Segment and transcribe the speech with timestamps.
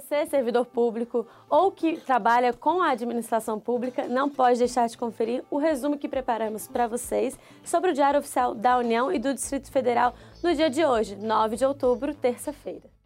[0.00, 5.44] Você, servidor público ou que trabalha com a administração pública, não pode deixar de conferir
[5.50, 9.70] o resumo que preparamos para vocês sobre o Diário Oficial da União e do Distrito
[9.70, 12.99] Federal no dia de hoje, 9 de outubro, terça-feira.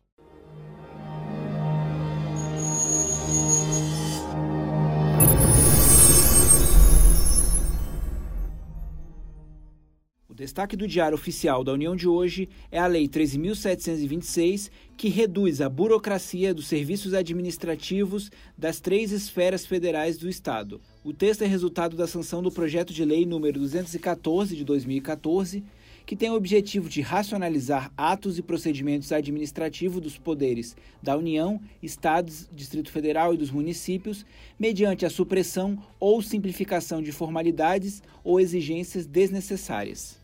[10.44, 15.70] Destaque do Diário Oficial da União de hoje é a Lei 13.726, que reduz a
[15.70, 20.82] burocracia dos serviços administrativos das três esferas federais do Estado.
[21.02, 25.64] O texto é resultado da sanção do projeto de lei número 214 de 2014,
[26.04, 32.46] que tem o objetivo de racionalizar atos e procedimentos administrativos dos poderes da União, Estados,
[32.52, 34.26] Distrito Federal e dos municípios,
[34.58, 40.22] mediante a supressão ou simplificação de formalidades ou exigências desnecessárias.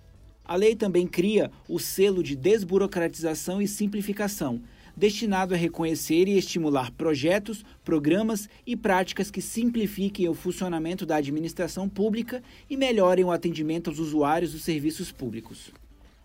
[0.50, 4.60] A lei também cria o selo de desburocratização e simplificação,
[4.96, 11.88] destinado a reconhecer e estimular projetos, programas e práticas que simplifiquem o funcionamento da administração
[11.88, 15.70] pública e melhorem o atendimento aos usuários dos serviços públicos.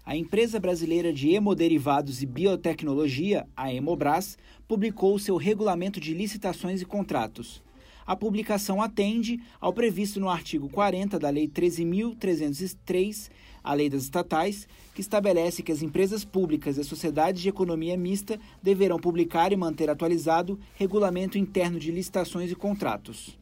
[0.04, 6.86] A empresa brasileira de hemoderivados e biotecnologia, a Hemobras, publicou seu regulamento de licitações e
[6.86, 7.62] contratos.
[8.06, 13.32] A publicação atende ao previsto no artigo 40 da Lei 13.303
[13.64, 17.98] a lei das estatais, que estabelece que as empresas públicas e as sociedades de economia
[17.98, 23.40] mista deverão publicar e manter atualizado regulamento interno de licitações e contratos.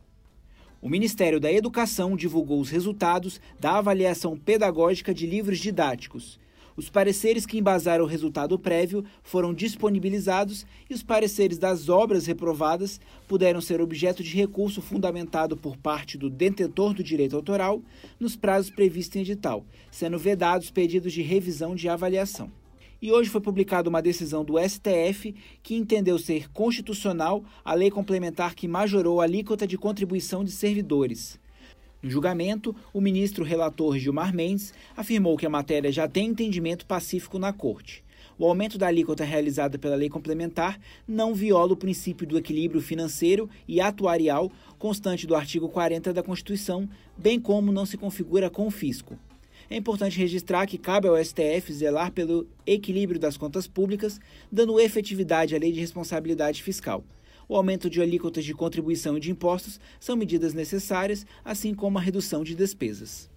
[0.82, 6.40] O Ministério da Educação divulgou os resultados da avaliação pedagógica de livros didáticos
[6.76, 13.00] os pareceres que embasaram o resultado prévio foram disponibilizados e os pareceres das obras reprovadas
[13.28, 17.82] puderam ser objeto de recurso fundamentado por parte do detentor do direito autoral
[18.20, 22.52] nos prazos previstos em edital, sendo vedados pedidos de revisão de avaliação.
[23.02, 28.56] E hoje foi publicada uma decisão do STF que entendeu ser constitucional a lei complementar
[28.56, 31.38] que majorou a alíquota de contribuição de servidores.
[32.04, 37.40] No julgamento, o ministro relator Gilmar Mendes afirmou que a matéria já tem entendimento pacífico
[37.40, 38.04] na Corte.
[38.38, 40.78] O aumento da alíquota realizada pela lei complementar
[41.08, 46.90] não viola o princípio do equilíbrio financeiro e atuarial constante do artigo 40 da Constituição,
[47.18, 49.18] bem como não se configura com o fisco.
[49.70, 54.20] É importante registrar que cabe ao STF zelar pelo equilíbrio das contas públicas,
[54.52, 57.02] dando efetividade à lei de responsabilidade fiscal.
[57.48, 62.02] O aumento de alíquotas de contribuição e de impostos são medidas necessárias, assim como a
[62.02, 63.30] redução de despesas.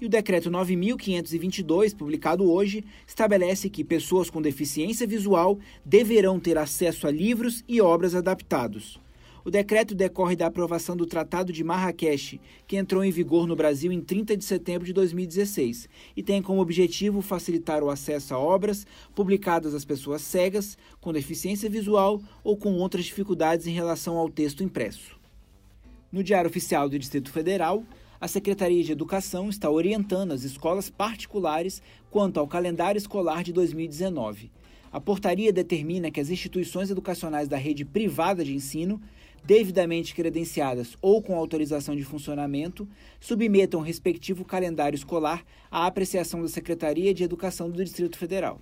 [0.00, 7.08] E o decreto 9522, publicado hoje, estabelece que pessoas com deficiência visual deverão ter acesso
[7.08, 9.00] a livros e obras adaptados.
[9.44, 13.92] O decreto decorre da aprovação do Tratado de Marrakech, que entrou em vigor no Brasil
[13.92, 18.86] em 30 de setembro de 2016 e tem como objetivo facilitar o acesso a obras
[19.14, 24.62] publicadas às pessoas cegas, com deficiência visual ou com outras dificuldades em relação ao texto
[24.62, 25.16] impresso.
[26.10, 27.84] No Diário Oficial do Distrito Federal,
[28.20, 34.50] a Secretaria de Educação está orientando as escolas particulares quanto ao calendário escolar de 2019.
[34.90, 39.00] A portaria determina que as instituições educacionais da rede privada de ensino
[39.48, 42.86] devidamente credenciadas ou com autorização de funcionamento,
[43.18, 48.60] submetam o respectivo calendário escolar à apreciação da Secretaria de Educação do Distrito Federal.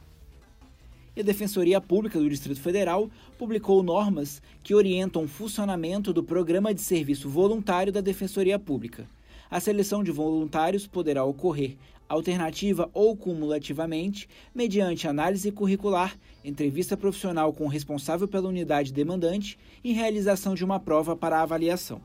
[1.17, 6.73] E a Defensoria Pública do Distrito Federal publicou normas que orientam o funcionamento do Programa
[6.73, 9.09] de Serviço Voluntário da Defensoria Pública.
[9.51, 11.77] A seleção de voluntários poderá ocorrer
[12.09, 19.93] alternativa ou cumulativamente, mediante análise curricular, entrevista profissional com o responsável pela unidade demandante e
[19.93, 22.01] realização de uma prova para avaliação.